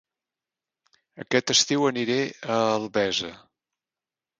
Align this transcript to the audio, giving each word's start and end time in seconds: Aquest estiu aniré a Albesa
Aquest 1.25 1.55
estiu 1.57 1.87
aniré 1.93 2.19
a 2.27 2.59
Albesa 2.67 3.35